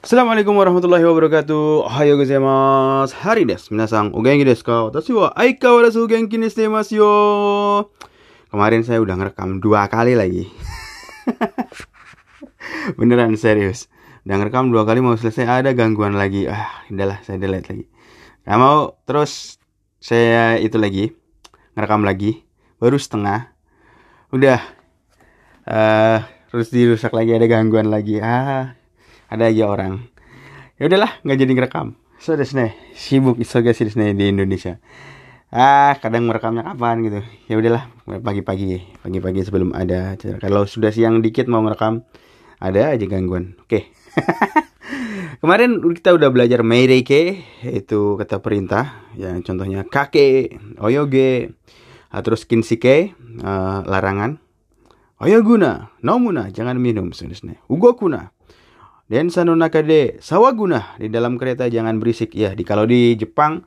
[0.00, 1.84] Assalamualaikum warahmatullahi wabarakatuh.
[1.84, 3.12] Ohayo gozaimasu.
[3.20, 3.76] Hari desu.
[3.76, 4.88] Minasan, o genki desu ka?
[4.88, 7.12] Watashi wa aikawarazu genki ni masu yo.
[8.48, 10.48] Kemarin saya udah ngerekam dua kali lagi.
[12.96, 13.92] Beneran serius.
[14.24, 16.48] Udah ngerekam dua kali mau selesai ada gangguan lagi.
[16.48, 17.84] Ah, udahlah saya delete lagi.
[18.48, 19.60] Gak mau terus
[20.00, 21.12] saya itu lagi
[21.76, 22.48] ngerekam lagi
[22.80, 23.52] baru setengah
[24.32, 24.64] udah
[25.68, 28.79] uh, terus dirusak lagi ada gangguan lagi ah
[29.30, 30.04] ada aja orang
[30.76, 31.86] ya udahlah nggak jadi ngerekam
[32.18, 34.82] so nih sibuk isoga sih di Indonesia
[35.54, 41.46] ah kadang merekamnya kapan gitu ya udahlah pagi-pagi pagi-pagi sebelum ada kalau sudah siang dikit
[41.46, 42.04] mau ngerekam
[42.60, 43.82] ada aja gangguan oke okay.
[45.40, 51.56] Kemarin kita udah belajar meireke itu kata perintah yang contohnya kake, oyoge,
[52.12, 54.36] ah, terus kinsike uh, larangan.
[55.20, 57.60] Oyoguna, nomuna jangan minum sebenarnya.
[57.72, 58.32] Ugokuna.
[59.10, 62.54] Dan sano nakade sawaguna di dalam kereta jangan berisik ya.
[62.54, 63.66] Di kalau di Jepang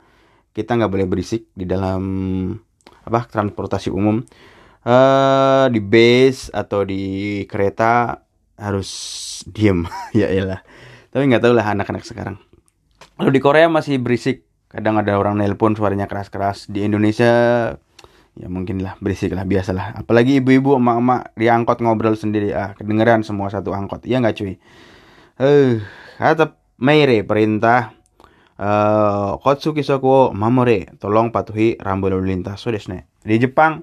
[0.56, 2.02] kita nggak boleh berisik di dalam
[3.04, 4.24] apa transportasi umum.
[4.84, 8.20] Uh, di base atau di kereta
[8.60, 8.88] harus
[9.48, 9.80] diem
[10.12, 10.60] ya iyalah
[11.14, 12.42] tapi nggak tahu lah anak-anak sekarang.
[13.14, 14.42] Kalau di Korea masih berisik.
[14.66, 16.66] Kadang ada orang nelpon suaranya keras-keras.
[16.66, 17.30] Di Indonesia
[18.34, 19.94] ya mungkin lah berisik lah biasalah.
[20.02, 22.50] Apalagi ibu-ibu emak-emak di angkot ngobrol sendiri.
[22.50, 24.02] Ah kedengeran semua satu angkot.
[24.10, 24.58] Iya nggak cuy?
[25.34, 25.82] Eh,
[26.14, 27.90] kata Meire perintah
[28.54, 29.82] uh, Kotsuki
[30.30, 32.62] Mamore tolong patuhi rambu lalu lintas.
[32.62, 33.10] So desne.
[33.26, 33.82] Di Jepang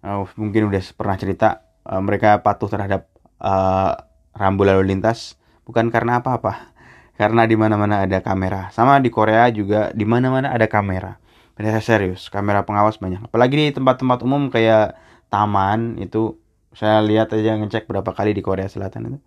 [0.00, 1.48] uh, mungkin udah pernah cerita
[1.84, 3.12] uh, mereka patuh terhadap
[3.44, 3.92] uh,
[4.32, 5.36] rambu lalu lintas.
[5.68, 6.72] Bukan karena apa-apa
[7.20, 8.72] karena di mana-mana ada kamera.
[8.72, 11.20] Sama di Korea juga di mana-mana ada kamera.
[11.60, 13.28] Benar serius kamera pengawas banyak.
[13.28, 14.96] Apalagi di tempat-tempat umum kayak
[15.28, 16.40] taman itu
[16.72, 19.18] saya lihat aja ngecek berapa kali di Korea Selatan itu.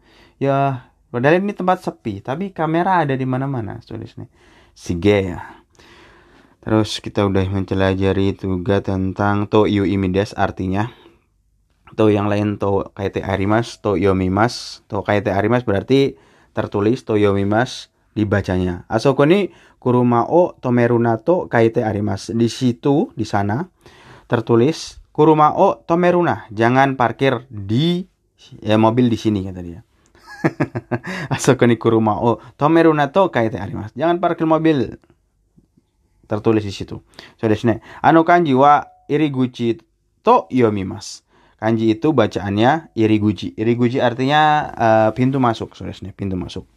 [0.42, 4.26] Ya padahal ini tempat sepi tapi kamera ada di mana-mana tulisnya
[4.74, 5.62] sige ya
[6.66, 10.90] terus kita udah mempelajari juga tentang to yu imides artinya
[11.94, 16.18] to yang lain to kaite arimas to yomimas to kaite arimas berarti
[16.54, 18.86] tertulis Toyomimas dibacanya.
[18.88, 22.30] Asoko ni Kurumao Tomerunato Kaite Arimas.
[22.32, 23.68] Di situ, di sana,
[24.30, 26.48] tertulis Kurumao Tomeruna.
[26.54, 28.06] Jangan parkir di
[28.62, 29.82] ya mobil di sini kata dia.
[31.34, 33.92] Asoko ni Kurumao Tomerunato Kaite Arimas.
[33.96, 35.00] Jangan parkir mobil.
[36.28, 37.04] Tertulis di situ.
[37.40, 37.84] So desne.
[38.00, 39.80] Ano kanji wa iriguchi
[40.24, 41.24] to yomimas.
[41.60, 43.56] Kanji itu bacaannya iriguji.
[43.56, 46.68] Iriguji artinya uh, pintu masuk, saudara pintu masuk.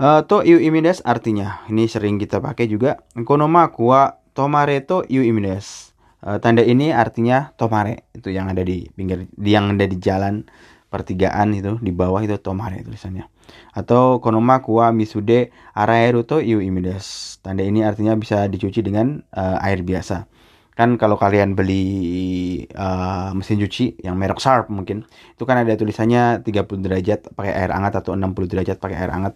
[0.00, 2.98] Uh, to yu imides artinya ini sering kita pakai juga.
[3.22, 5.94] Konoma kuwa tomare to yu imides.
[6.20, 10.44] Uh, tanda ini artinya tomare itu yang ada di pinggir yang ada di jalan
[10.90, 13.30] pertigaan itu di bawah itu tomare tulisannya.
[13.72, 17.38] Atau konoma kuwa misude araeru to yu imides.
[17.40, 20.26] Tanda ini artinya bisa dicuci dengan uh, air biasa.
[20.74, 21.86] Kan kalau kalian beli
[22.74, 27.70] uh, mesin cuci yang merek Sharp mungkin itu kan ada tulisannya 30 derajat pakai air
[27.70, 29.34] hangat atau 60 derajat pakai air hangat.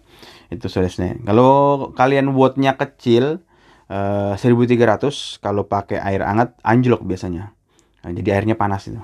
[0.51, 1.51] Itu solusinya kalau
[1.95, 3.45] kalian wattnya kecil
[3.87, 7.55] uh, 1300 kalau pakai air hangat anjlok biasanya.
[8.05, 9.01] Nah, jadi airnya panas itu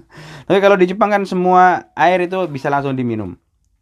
[0.46, 3.36] tapi kalau di Jepang kan semua air itu bisa langsung diminum.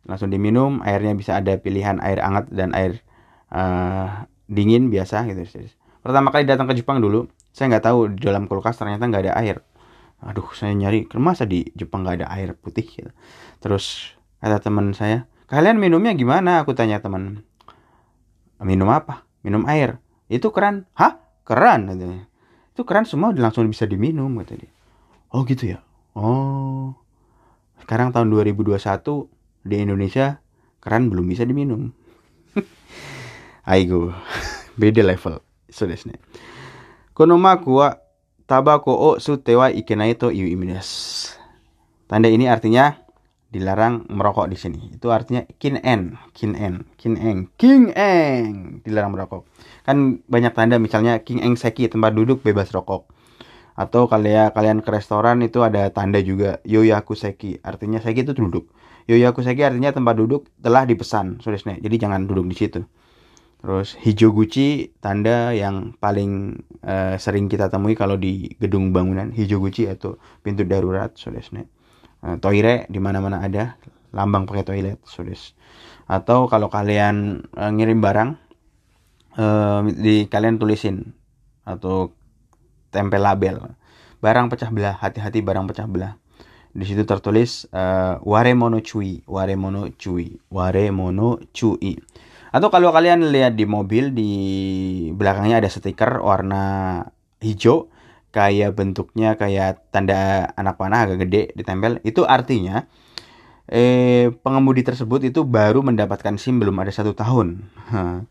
[0.05, 3.05] Langsung diminum airnya bisa ada pilihan air hangat dan air
[3.53, 5.69] uh, dingin biasa gitu
[6.01, 9.35] pertama kali datang ke Jepang dulu saya nggak tahu di dalam kulkas ternyata nggak ada
[9.37, 9.57] air.
[10.25, 13.11] Aduh saya nyari masa di Jepang nggak ada air putih gitu.
[13.61, 16.65] terus kata teman saya kalian minumnya gimana?
[16.65, 17.45] Aku tanya teman
[18.61, 19.29] minum apa?
[19.45, 20.01] Minum air.
[20.29, 20.89] Itu keran.
[20.97, 21.21] Hah?
[21.45, 21.89] Keran?
[21.89, 22.29] katanya.
[22.73, 24.33] Itu keran semua langsung bisa diminum
[25.31, 25.79] oh gitu ya
[26.15, 26.95] Oh.
[27.83, 28.79] Sekarang tahun 2021
[29.67, 30.39] di Indonesia
[30.81, 31.93] keran belum bisa diminum.
[33.71, 34.15] Aigo.
[34.81, 35.43] Beda level.
[35.71, 36.19] So desu ne.
[37.15, 37.99] Konomaku wa
[38.49, 41.31] tabako o sute wa ikenai to iu imines.
[42.11, 42.99] Tanda ini artinya
[43.51, 44.95] dilarang merokok di sini.
[44.95, 49.47] Itu artinya kin en, kin en, kin eng, king eng, dilarang merokok.
[49.87, 53.11] Kan banyak tanda misalnya king kingeng seki tempat duduk bebas rokok.
[53.79, 58.71] Atau kalian kalian ke restoran itu ada tanda juga yoyaku seki, artinya seki itu duduk.
[59.07, 62.81] Yoyaku seki artinya tempat duduk telah dipesan, sudah Jadi jangan duduk di situ.
[63.61, 69.61] Terus hijau guci tanda yang paling uh, sering kita temui kalau di gedung bangunan hijau
[69.61, 71.69] guci atau pintu darurat sodesne.
[72.25, 73.77] Uh, toire di mana-mana ada
[74.17, 75.53] lambang pakai toilet sodes.
[76.11, 78.31] Atau kalau kalian uh, ngirim barang
[79.39, 81.13] uh, di kalian tulisin
[81.69, 82.17] atau
[82.91, 83.75] tempel label.
[84.21, 86.15] Barang pecah belah hati-hati barang pecah belah.
[86.71, 91.99] Di situ tertulis uh, waremono cui waremono cui waremono cui.
[92.51, 94.33] Atau kalau kalian lihat di mobil di
[95.15, 96.63] belakangnya ada stiker warna
[97.43, 97.91] hijau
[98.31, 101.99] kayak bentuknya kayak tanda anak panah agak gede ditempel.
[102.07, 102.87] Itu artinya
[103.71, 107.49] eh pengemudi tersebut itu baru mendapatkan SIM belum ada satu tahun.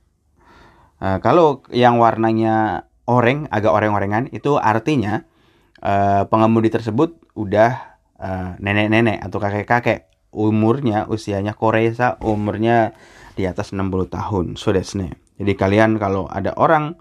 [1.00, 5.26] Nah, kalau yang warnanya oranye agak oreng-orengan itu artinya
[5.82, 10.06] uh, pengemudi tersebut udah uh, nenek-nenek atau kakek-kakek.
[10.30, 12.94] Umurnya usianya Korea umurnya
[13.34, 14.46] di atas 60 tahun.
[14.62, 14.94] So that's
[15.40, 17.00] jadi kalian kalau ada orang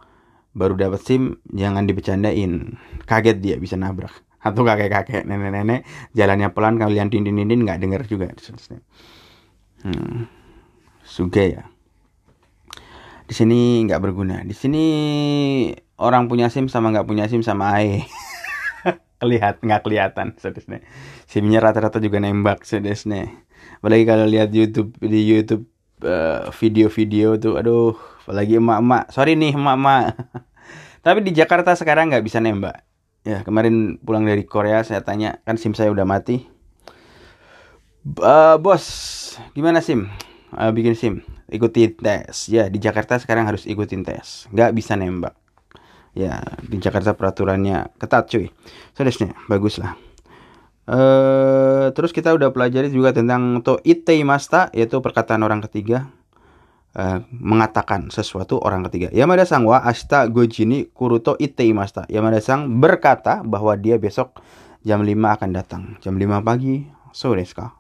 [0.55, 4.15] baru dapat SIM jangan dibecandain kaget dia bisa nabrak.
[4.49, 5.83] Atau kakek-kakek nenek-nenek
[6.15, 8.31] jalannya pelan kalian dindin-dindin nggak dengar juga.
[9.83, 10.25] Hmm.
[11.03, 11.63] suge ya.
[13.29, 14.41] Di sini nggak berguna.
[14.47, 14.87] Di sini
[15.99, 18.07] orang punya sim sama nggak punya sim sama ae.
[19.21, 20.87] Kelihat nggak kelihatan sedesne
[21.27, 23.45] simnya rata-rata juga nembak sedesne
[23.83, 25.67] apalagi kalau lihat YouTube di YouTube
[26.07, 29.11] uh, video-video tuh aduh apalagi emak-emak.
[29.11, 30.15] Sorry nih emak-emak.
[31.05, 32.87] Tapi di Jakarta sekarang nggak bisa nembak.
[33.27, 36.47] Ya kemarin pulang dari Korea saya tanya kan sim saya udah mati?
[38.23, 38.85] Uh, bos
[39.53, 40.09] gimana sim?
[40.55, 41.15] Uh, bikin sim
[41.51, 42.49] ikuti tes.
[42.49, 44.47] Ya di Jakarta sekarang harus ikutin tes.
[44.55, 45.35] Nggak bisa nembak
[46.17, 48.47] ya di Jakarta peraturannya ketat cuy.
[48.95, 49.97] Sedesnya bagus lah
[50.89, 56.09] uh, terus kita udah pelajari juga tentang to ite masta yaitu perkataan orang ketiga
[56.97, 59.13] uh, mengatakan sesuatu orang ketiga.
[59.13, 62.09] Yamada Sang wa ashita gojini kuruto ite masta.
[62.09, 64.41] Yamada Sang berkata bahwa dia besok
[64.83, 65.83] jam 5 akan datang.
[66.01, 67.77] Jam 5 pagi so deska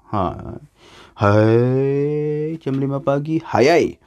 [1.18, 3.42] Hai, jam 5 pagi.
[3.42, 3.98] Hayai.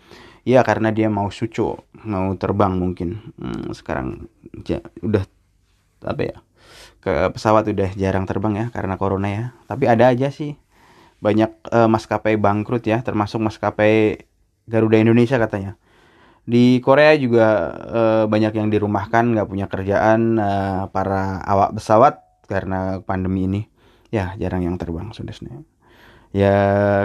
[0.52, 3.32] Ya karena dia mau suco, mau terbang mungkin.
[3.40, 4.28] Hmm, sekarang
[4.68, 5.24] ja, udah
[6.04, 6.38] apa ya?
[7.00, 9.46] Ke pesawat udah jarang terbang ya karena corona ya.
[9.72, 10.60] Tapi ada aja sih
[11.24, 14.28] banyak uh, maskapai bangkrut ya, termasuk maskapai
[14.68, 15.80] Garuda Indonesia katanya.
[16.44, 22.20] Di Korea juga uh, banyak yang dirumahkan, nggak punya kerjaan uh, para awak pesawat
[22.52, 23.62] karena pandemi ini.
[24.12, 25.32] Ya jarang yang terbang sudah
[26.36, 26.56] ya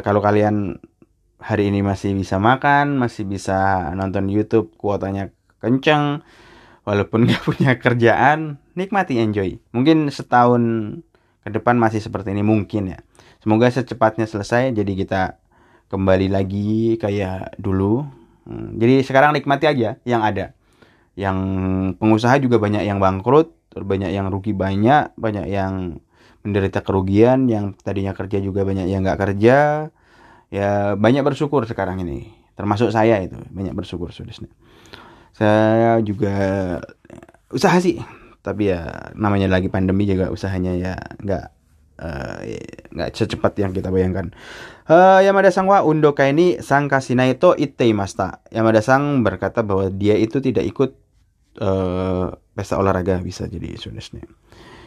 [0.03, 0.79] kalau kalian
[1.47, 5.31] hari ini masih bisa makan masih bisa nonton YouTube kuotanya
[5.63, 6.27] kenceng
[6.83, 9.63] walaupun nggak punya kerjaan nikmati enjoy.
[9.71, 10.63] Mungkin setahun
[11.47, 12.99] ke depan masih seperti ini mungkin ya.
[13.39, 15.23] Semoga secepatnya selesai jadi kita
[15.87, 18.03] kembali lagi kayak dulu.
[18.47, 20.51] Hmm, jadi sekarang nikmati aja yang ada.
[21.15, 21.39] Yang
[22.03, 26.01] pengusaha juga banyak yang bangkrut banyak yang rugi banyak banyak yang
[26.41, 29.91] menderita kerugian yang tadinya kerja juga banyak yang nggak kerja
[30.53, 34.33] ya banyak bersyukur sekarang ini termasuk saya itu banyak bersyukur sudah
[35.37, 36.37] saya juga
[37.53, 38.01] usaha sih
[38.41, 41.45] tapi ya namanya lagi pandemi juga usahanya ya nggak
[41.99, 42.39] uh,
[42.95, 44.31] nggak secepat yang kita bayangkan.
[44.87, 48.39] Uh, Yamada Sang wa undo ini sang kasina itu itei masta.
[48.55, 50.95] Yamada Sang berkata bahwa dia itu tidak ikut
[51.59, 53.99] uh, pesta olahraga bisa jadi sudah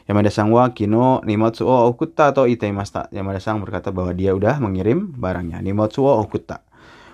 [0.09, 3.13] Yamada Sang wa kino nimotsu o okutta atau itaimasta.
[3.13, 5.61] Yamada Sang berkata bahwa dia udah mengirim barangnya.
[5.61, 6.65] Nimotsu o okutta.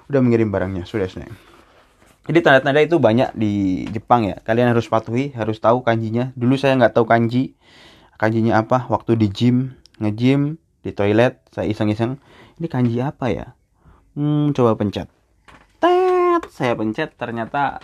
[0.08, 0.88] Udah mengirim barangnya.
[0.88, 1.28] Sudah, sudah.
[2.32, 4.40] Jadi tanda-tanda itu banyak di Jepang ya.
[4.40, 6.32] Kalian harus patuhi, harus tahu kanjinya.
[6.40, 7.60] Dulu saya nggak tahu kanji.
[8.16, 8.88] Kanjinya apa?
[8.88, 12.16] Waktu di gym, nge-gym, di toilet, saya iseng-iseng.
[12.64, 13.60] Ini kanji apa ya?
[14.16, 15.12] Hmm, coba pencet.
[15.84, 17.84] Tet, saya pencet ternyata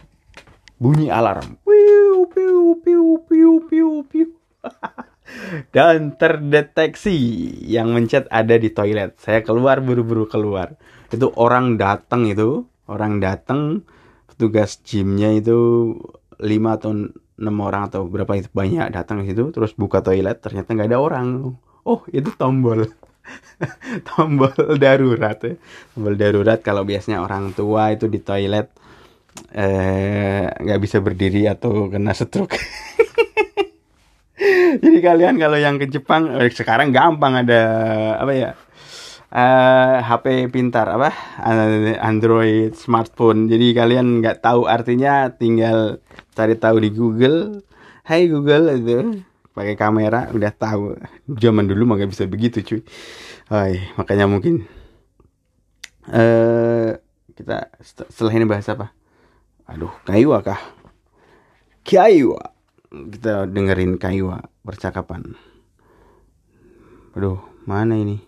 [0.79, 1.59] bunyi alarm.
[1.67, 4.40] Piu, piu, piu, piu, piu, piu.
[5.75, 7.17] dan terdeteksi
[7.65, 9.17] yang mencet ada di toilet.
[9.19, 10.75] Saya keluar buru-buru keluar.
[11.11, 13.83] Itu orang datang itu, orang datang
[14.27, 15.93] petugas gymnya itu
[16.41, 20.73] lima atau enam orang atau berapa itu banyak datang ke situ terus buka toilet ternyata
[20.73, 21.27] nggak ada orang.
[21.85, 22.85] Oh, itu tombol.
[24.07, 25.57] tombol darurat ya.
[25.93, 28.69] Tombol darurat kalau biasanya orang tua itu di toilet
[29.55, 32.57] eh nggak bisa berdiri atau kena stroke.
[34.83, 37.61] Jadi kalian kalau yang ke Jepang eh, sekarang gampang ada
[38.17, 38.51] apa ya?
[39.31, 41.13] Uh, eh, HP pintar apa
[42.03, 43.47] Android smartphone.
[43.47, 46.03] Jadi kalian nggak tahu artinya tinggal
[46.35, 47.63] cari tahu di Google.
[48.03, 49.23] Hai Google itu
[49.55, 50.99] pakai kamera udah tahu.
[51.31, 52.81] Zaman dulu mah bisa begitu cuy.
[53.47, 54.67] Hai, makanya mungkin
[56.11, 56.97] uh,
[57.35, 58.91] kita setelah ini bahas apa?
[59.69, 60.59] Aduh kayu kah?
[61.87, 62.35] Kayu
[62.91, 65.39] kita dengerin Kaiwa percakapan.
[67.15, 68.19] Aduh, mana ini?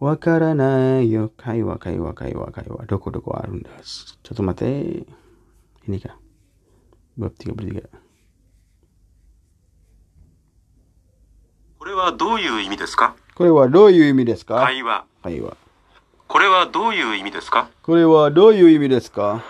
[0.00, 4.16] Wakarana yo Kaiwa Kaiwa Kaiwa Kaiwa doko doko arundas.
[4.24, 5.04] Contoh mate
[5.84, 6.16] ini kah?
[7.20, 7.84] Bab 33.
[11.78, 15.04] これはどういう意味ですかこれはどういう意味ですか会話。
[15.22, 15.56] 会話。
[16.28, 19.42] これはどういう意味ですかこれはどういう意味ですか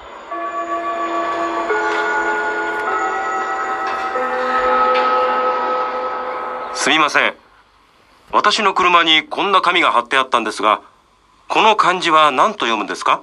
[6.88, 7.34] すみません。
[8.32, 10.80] 私の車にこんな紙が貼ってあったんですが、
[11.46, 13.22] この漢字は何と読むんですか？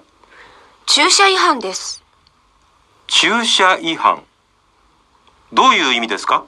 [0.86, 2.04] 駐車違反です。
[3.08, 4.22] 駐車違反。
[5.52, 6.46] どういう意味ですか？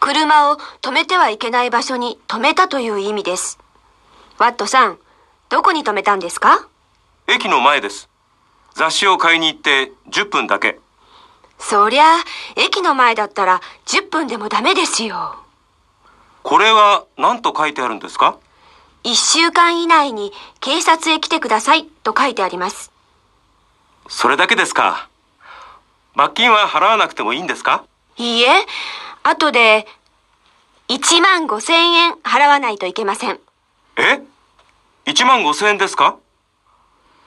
[0.00, 3.60] 車を止めてはいけない場所に止めたという意味です。
[4.38, 4.98] ワットさん、
[5.48, 6.66] どこに止めたんですか？
[7.28, 8.08] 駅の前です。
[8.74, 10.80] 雑誌を買いに行って10分だけ。
[11.60, 12.16] そりゃ、
[12.56, 15.36] 駅の前だったら10分でもダメですよ。
[16.42, 18.38] これは何と書いてあるんですか
[19.04, 22.90] ？1週間以内に警察へ来てくださいと書いてあります。
[24.08, 25.08] それだけですか。
[26.14, 27.84] 罰金は払わなくてもいいんですか？
[28.16, 28.48] いいえ、
[29.22, 29.86] 後で
[30.88, 33.40] 1万5千円払わないといけません。
[33.96, 34.20] え
[35.06, 36.16] ?1 万5千円ですか？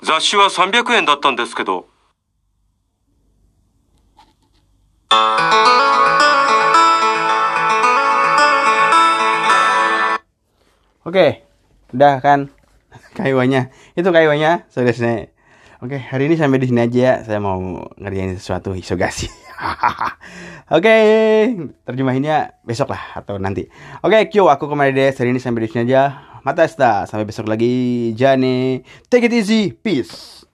[0.01, 1.87] 雑誌は300円だったんですけど。
[11.05, 11.45] Oke,
[11.93, 12.49] udah kan
[13.17, 13.69] kaiwanya.
[13.93, 15.29] Itu kaiwanya selesai.
[15.85, 17.13] Oke, hari ini sampai di sini aja ya.
[17.21, 17.61] Saya mau
[18.01, 19.29] ngerjain sesuatu hisogasi.
[20.75, 20.95] Oke,
[21.85, 23.69] terjemahinnya besok lah atau nanti.
[24.01, 25.13] Oke, Kyo, aku kembali deh.
[25.13, 26.25] Hari ini sampai di sini aja.
[26.41, 26.65] Mata
[27.05, 28.09] Sampai besok lagi.
[28.17, 29.77] Jane, take it easy.
[29.77, 30.44] Peace.